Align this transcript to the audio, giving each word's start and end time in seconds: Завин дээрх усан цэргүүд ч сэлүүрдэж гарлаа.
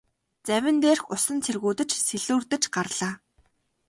Завин 0.47 0.77
дээрх 0.83 1.03
усан 1.15 1.37
цэргүүд 1.45 1.79
ч 1.89 1.91
сэлүүрдэж 2.07 2.63
гарлаа. 2.75 3.13